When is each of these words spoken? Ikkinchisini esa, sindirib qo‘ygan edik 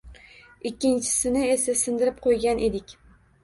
Ikkinchisini 0.69 1.45
esa, 1.57 1.77
sindirib 1.85 2.21
qo‘ygan 2.27 2.67
edik 2.73 3.01